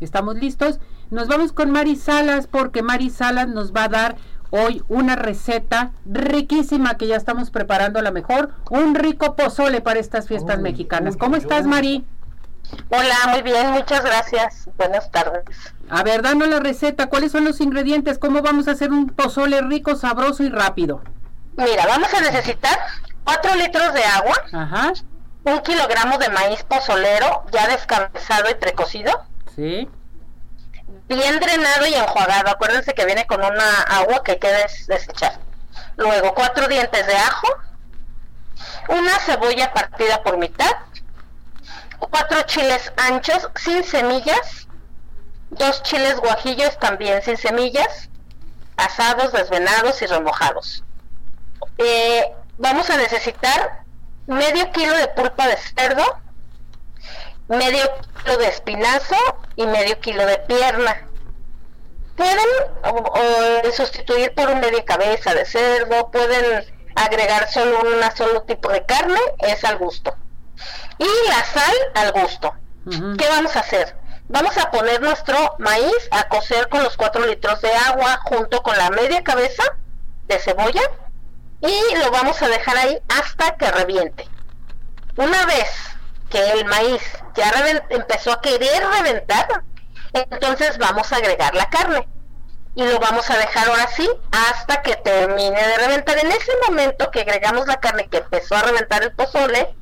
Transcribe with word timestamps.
Estamos 0.00 0.36
listos. 0.36 0.78
Nos 1.10 1.28
vamos 1.28 1.52
con 1.52 1.70
Mari 1.70 1.96
Salas 1.96 2.46
porque 2.46 2.82
Mari 2.82 3.10
Salas 3.10 3.48
nos 3.48 3.72
va 3.72 3.84
a 3.84 3.88
dar 3.88 4.16
hoy 4.50 4.82
una 4.88 5.16
receta 5.16 5.92
riquísima 6.06 6.96
que 6.96 7.06
ya 7.06 7.16
estamos 7.16 7.50
preparando 7.50 7.98
a 7.98 8.02
la 8.02 8.10
mejor, 8.10 8.54
un 8.70 8.94
rico 8.94 9.36
pozole 9.36 9.80
para 9.80 10.00
estas 10.00 10.26
fiestas 10.26 10.60
mexicanas. 10.60 11.16
¿Cómo 11.16 11.36
estás, 11.36 11.66
Mari? 11.66 12.06
Hola, 12.90 13.16
muy 13.28 13.42
bien, 13.42 13.70
muchas 13.70 14.04
gracias. 14.04 14.68
Buenas 14.76 15.10
tardes. 15.10 15.42
A 15.88 16.02
ver, 16.02 16.22
danos 16.22 16.48
la 16.48 16.60
receta, 16.60 17.06
¿cuáles 17.06 17.32
son 17.32 17.44
los 17.44 17.60
ingredientes? 17.60 18.18
¿Cómo 18.18 18.42
vamos 18.42 18.68
a 18.68 18.72
hacer 18.72 18.90
un 18.90 19.08
pozole 19.08 19.60
rico, 19.62 19.96
sabroso 19.96 20.42
y 20.42 20.50
rápido? 20.50 21.02
Mira, 21.56 21.86
vamos 21.86 22.12
a 22.12 22.20
necesitar 22.20 22.78
4 23.24 23.54
litros 23.56 23.94
de 23.94 24.04
agua, 24.04 24.34
Ajá, 24.52 24.92
un 25.44 25.58
kilogramo 25.60 26.18
de 26.18 26.28
maíz 26.28 26.62
pozolero 26.64 27.44
ya 27.52 27.68
descabezado 27.68 28.50
y 28.50 28.54
precocido, 28.54 29.10
bien 31.08 31.40
drenado 31.40 31.86
y 31.86 31.94
enjuagado. 31.94 32.50
Acuérdense 32.50 32.94
que 32.94 33.04
viene 33.04 33.26
con 33.26 33.40
una 33.44 33.82
agua 33.82 34.22
que 34.22 34.32
hay 34.32 34.38
que 34.38 34.52
des- 34.52 34.86
desechar. 34.86 35.38
Luego, 35.96 36.34
cuatro 36.34 36.68
dientes 36.68 37.06
de 37.06 37.16
ajo, 37.16 37.48
una 38.88 39.18
cebolla 39.20 39.72
partida 39.72 40.22
por 40.22 40.38
mitad, 40.38 40.70
cuatro 41.98 42.42
chiles 42.42 42.92
anchos 42.96 43.48
sin 43.56 43.82
semillas, 43.84 44.68
dos 45.50 45.82
chiles 45.82 46.16
guajillos 46.20 46.78
también 46.78 47.22
sin 47.22 47.36
semillas, 47.36 48.08
asados, 48.76 49.32
desvenados 49.32 50.00
y 50.02 50.06
remojados. 50.06 50.84
Eh, 51.78 52.32
vamos 52.58 52.90
a 52.90 52.96
necesitar 52.96 53.82
medio 54.26 54.70
kilo 54.72 54.94
de 54.96 55.08
pulpa 55.08 55.46
de 55.48 55.56
cerdo, 55.56 56.04
medio 57.48 57.82
kilo 58.22 58.36
de 58.36 58.48
espinazo 58.48 59.16
y 59.58 59.66
medio 59.66 59.98
kilo 60.00 60.24
de 60.24 60.38
pierna. 60.38 61.06
Pueden 62.16 62.38
o- 62.84 63.12
o 63.66 63.72
sustituir 63.72 64.32
por 64.34 64.48
un 64.50 64.60
media 64.60 64.84
cabeza 64.84 65.34
de 65.34 65.44
cerdo, 65.44 66.10
pueden 66.10 66.64
agregar 66.96 67.50
solo 67.50 67.80
un 67.80 68.00
solo 68.16 68.42
tipo 68.42 68.70
de 68.70 68.84
carne, 68.86 69.20
es 69.38 69.62
al 69.64 69.78
gusto. 69.78 70.14
Y 70.98 71.28
la 71.28 71.44
sal 71.44 71.74
al 71.94 72.12
gusto. 72.12 72.54
¿Qué 73.18 73.28
vamos 73.28 73.54
a 73.56 73.60
hacer? 73.60 73.94
Vamos 74.28 74.56
a 74.58 74.70
poner 74.70 75.00
nuestro 75.00 75.36
maíz 75.58 76.08
a 76.10 76.28
cocer 76.28 76.68
con 76.68 76.82
los 76.82 76.96
4 76.96 77.24
litros 77.26 77.60
de 77.60 77.72
agua 77.72 78.20
junto 78.24 78.62
con 78.62 78.76
la 78.76 78.90
media 78.90 79.22
cabeza 79.24 79.62
de 80.26 80.38
cebolla 80.38 80.82
y 81.60 81.96
lo 81.96 82.10
vamos 82.10 82.40
a 82.42 82.48
dejar 82.48 82.76
ahí 82.76 82.98
hasta 83.08 83.56
que 83.56 83.70
reviente. 83.70 84.28
Una 85.16 85.46
vez 85.46 85.68
que 86.30 86.50
el 86.52 86.64
maíz 86.66 87.02
ya 87.34 87.52
empezó 87.90 88.32
a 88.32 88.40
querer 88.40 88.82
reventar, 88.86 89.62
entonces 90.12 90.78
vamos 90.78 91.12
a 91.12 91.16
agregar 91.16 91.54
la 91.54 91.68
carne 91.68 92.08
y 92.74 92.84
lo 92.84 92.98
vamos 93.00 93.28
a 93.28 93.36
dejar 93.36 93.68
ahora 93.68 93.88
sí 93.88 94.08
hasta 94.30 94.82
que 94.82 94.96
termine 94.96 95.66
de 95.66 95.76
reventar. 95.78 96.16
En 96.18 96.30
ese 96.30 96.52
momento 96.66 97.10
que 97.10 97.22
agregamos 97.22 97.66
la 97.66 97.80
carne 97.80 98.08
que 98.08 98.18
empezó 98.18 98.56
a 98.56 98.62
reventar 98.62 99.02
el 99.02 99.12
pozole, 99.12 99.74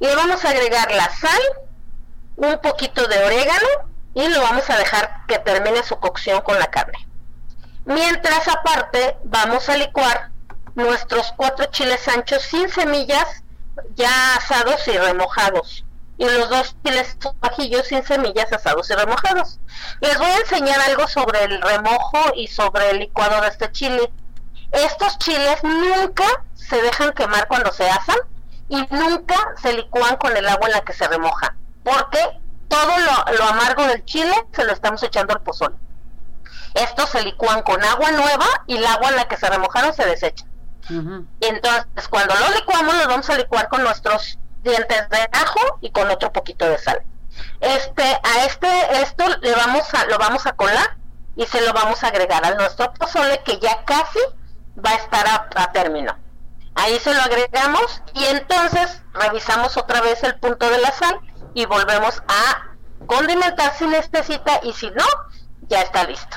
le 0.00 0.14
vamos 0.14 0.44
a 0.44 0.50
agregar 0.50 0.90
la 0.92 1.08
sal, 1.10 1.40
un 2.36 2.58
poquito 2.60 3.06
de 3.06 3.24
orégano 3.24 3.68
y 4.14 4.28
lo 4.28 4.42
vamos 4.42 4.68
a 4.68 4.76
dejar 4.76 5.24
que 5.26 5.38
termine 5.38 5.82
su 5.82 5.98
cocción 5.98 6.42
con 6.42 6.58
la 6.58 6.66
carne. 6.70 7.08
Mientras 7.84 8.46
aparte 8.48 9.16
vamos 9.24 9.68
a 9.68 9.76
licuar 9.76 10.30
nuestros 10.74 11.32
cuatro 11.36 11.66
chiles 11.66 12.06
anchos 12.08 12.42
sin 12.42 12.68
semillas 12.68 13.42
ya 13.94 14.36
asados 14.36 14.86
y 14.88 14.96
remojados 14.98 15.84
y 16.18 16.24
los 16.24 16.48
dos 16.48 16.76
chiles 16.84 17.16
guajillos 17.40 17.86
sin 17.86 18.04
semillas 18.04 18.52
asados 18.52 18.90
y 18.90 18.94
remojados. 18.94 19.58
Les 20.00 20.18
voy 20.18 20.28
a 20.28 20.38
enseñar 20.38 20.80
algo 20.80 21.08
sobre 21.08 21.44
el 21.44 21.60
remojo 21.60 22.32
y 22.34 22.48
sobre 22.48 22.90
el 22.90 22.98
licuado 23.00 23.40
de 23.40 23.48
este 23.48 23.72
chile. 23.72 24.12
Estos 24.70 25.18
chiles 25.18 25.62
nunca 25.62 26.24
se 26.54 26.80
dejan 26.80 27.12
quemar 27.12 27.48
cuando 27.48 27.72
se 27.72 27.88
asan 27.88 28.18
y 28.68 28.86
nunca 28.90 29.36
se 29.60 29.72
licúan 29.72 30.16
con 30.16 30.36
el 30.36 30.48
agua 30.48 30.66
en 30.66 30.72
la 30.72 30.80
que 30.80 30.92
se 30.92 31.06
remoja, 31.08 31.54
porque 31.82 32.18
todo 32.68 32.98
lo, 32.98 33.36
lo 33.36 33.44
amargo 33.44 33.86
del 33.86 34.04
chile 34.04 34.34
se 34.52 34.64
lo 34.64 34.72
estamos 34.72 35.02
echando 35.02 35.34
al 35.34 35.42
pozole. 35.42 35.76
Estos 36.74 37.10
se 37.10 37.22
licúan 37.22 37.62
con 37.62 37.82
agua 37.84 38.10
nueva 38.12 38.46
y 38.66 38.76
el 38.76 38.86
agua 38.86 39.10
en 39.10 39.16
la 39.16 39.28
que 39.28 39.36
se 39.36 39.48
remojaron 39.48 39.92
se 39.94 40.06
desecha. 40.06 40.46
Entonces, 41.40 42.08
cuando 42.08 42.34
lo 42.34 42.54
licuamos, 42.54 42.94
los 42.96 43.06
vamos 43.06 43.30
a 43.30 43.36
licuar 43.36 43.68
con 43.68 43.82
nuestros 43.82 44.38
dientes 44.62 45.08
de 45.08 45.28
ajo 45.32 45.78
y 45.80 45.90
con 45.90 46.10
otro 46.10 46.32
poquito 46.32 46.68
de 46.68 46.78
sal. 46.78 47.02
Este, 47.60 48.02
a 48.02 48.44
este, 48.46 49.02
esto 49.02 49.24
le 49.40 49.54
vamos 49.54 49.82
a, 49.94 50.04
lo 50.06 50.18
vamos 50.18 50.46
a 50.46 50.52
colar 50.52 50.96
y 51.36 51.46
se 51.46 51.60
lo 51.62 51.72
vamos 51.72 52.02
a 52.04 52.08
agregar 52.08 52.44
a 52.44 52.54
nuestro 52.54 52.92
pozole 52.94 53.40
que 53.44 53.58
ya 53.58 53.84
casi 53.84 54.18
va 54.84 54.90
a 54.90 54.94
estar 54.94 55.26
a, 55.26 55.48
a 55.56 55.72
término. 55.72 56.16
Ahí 56.74 56.98
se 56.98 57.14
lo 57.14 57.20
agregamos 57.22 58.02
y 58.14 58.24
entonces 58.24 59.02
revisamos 59.12 59.76
otra 59.76 60.00
vez 60.00 60.22
el 60.24 60.38
punto 60.38 60.68
de 60.70 60.78
la 60.78 60.92
sal 60.92 61.20
y 61.54 61.66
volvemos 61.66 62.22
a 62.28 62.72
condimentar 63.06 63.74
si 63.74 63.86
necesita 63.86 64.60
y 64.62 64.72
si 64.72 64.90
no, 64.90 65.04
ya 65.68 65.82
está 65.82 66.04
listo. 66.04 66.36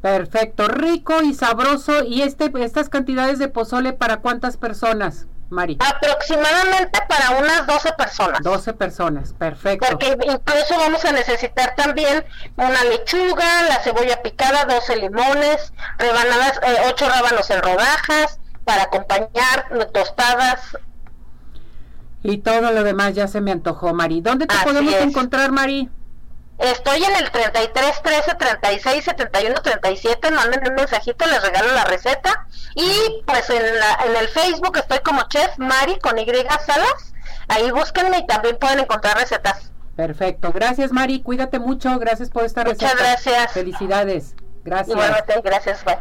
Perfecto, 0.00 0.66
rico 0.68 1.22
y 1.22 1.34
sabroso. 1.34 2.04
¿Y 2.04 2.22
este, 2.22 2.50
estas 2.62 2.88
cantidades 2.88 3.38
de 3.38 3.48
pozole 3.48 3.92
para 3.92 4.18
cuántas 4.18 4.56
personas, 4.56 5.26
Mari? 5.50 5.78
Aproximadamente 5.80 7.00
para 7.08 7.38
unas 7.38 7.66
12 7.66 7.92
personas. 7.92 8.40
12 8.42 8.72
personas, 8.74 9.32
perfecto. 9.32 9.86
Porque 9.90 10.16
incluso 10.24 10.78
vamos 10.78 11.04
a 11.04 11.12
necesitar 11.12 11.74
también 11.76 12.24
una 12.56 12.84
lechuga, 12.84 13.62
la 13.68 13.80
cebolla 13.82 14.22
picada, 14.22 14.64
12 14.64 14.96
limones, 14.96 15.72
rebanadas, 15.98 16.60
eh, 16.62 16.76
8 16.88 17.08
rábanos 17.08 17.50
en 17.50 17.62
rodajas, 17.62 18.38
para 18.64 18.84
acompañar 18.84 19.90
tostadas. 19.92 20.76
Y 22.22 22.38
todo 22.38 22.70
lo 22.72 22.84
demás 22.84 23.14
ya 23.14 23.26
se 23.26 23.40
me 23.40 23.50
antojó, 23.50 23.94
Mari. 23.94 24.20
¿Dónde 24.20 24.46
te 24.46 24.54
Así 24.54 24.64
podemos 24.64 24.94
es. 24.94 25.02
encontrar, 25.02 25.50
Mari? 25.52 25.88
Estoy 26.60 27.02
en 27.04 27.16
el 27.16 27.30
33 27.30 28.02
13 28.02 28.34
36 28.34 29.04
71 29.04 29.62
37. 29.62 30.30
Manden 30.30 30.68
un 30.68 30.74
mensajito, 30.74 31.26
les 31.26 31.42
regalo 31.42 31.72
la 31.72 31.84
receta. 31.84 32.46
Y 32.74 33.22
pues 33.26 33.48
en, 33.50 33.62
la- 33.78 33.98
en 34.06 34.16
el 34.16 34.28
Facebook 34.28 34.76
estoy 34.76 34.98
como 35.00 35.22
Chef 35.28 35.56
Mari 35.58 35.98
con 35.98 36.18
Y 36.18 36.26
Salas. 36.66 37.12
Ahí 37.48 37.70
búsquenme 37.70 38.18
y 38.18 38.26
también 38.26 38.58
pueden 38.58 38.80
encontrar 38.80 39.16
recetas. 39.16 39.72
Perfecto. 39.96 40.52
Gracias, 40.52 40.92
Mari. 40.92 41.22
Cuídate 41.22 41.58
mucho. 41.58 41.98
Gracias 41.98 42.30
por 42.30 42.44
esta 42.44 42.62
Muchas 42.64 42.92
receta. 42.92 43.02
gracias. 43.02 43.52
Felicidades. 43.52 44.34
Gracias. 44.64 44.88
Igualmente, 44.96 45.40
gracias. 45.42 45.84
Bye. 45.84 45.96